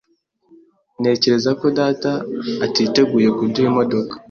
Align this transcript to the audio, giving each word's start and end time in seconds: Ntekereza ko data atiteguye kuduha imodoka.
Ntekereza 0.99 1.51
ko 1.59 1.65
data 1.79 2.11
atiteguye 2.65 3.29
kuduha 3.37 3.67
imodoka. 3.71 4.13